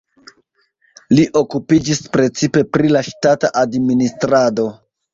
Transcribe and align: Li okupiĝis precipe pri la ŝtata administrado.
Li 1.17 1.25
okupiĝis 1.41 2.03
precipe 2.19 2.67
pri 2.73 2.93
la 2.99 3.07
ŝtata 3.13 3.55
administrado. 3.67 4.71